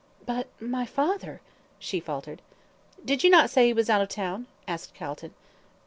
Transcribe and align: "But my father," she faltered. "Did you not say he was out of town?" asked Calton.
"But 0.25 0.47
my 0.59 0.83
father," 0.87 1.41
she 1.77 1.99
faltered. 1.99 2.41
"Did 3.05 3.23
you 3.23 3.29
not 3.29 3.51
say 3.51 3.67
he 3.67 3.73
was 3.73 3.87
out 3.87 4.01
of 4.01 4.09
town?" 4.09 4.47
asked 4.67 4.95
Calton. 4.95 5.35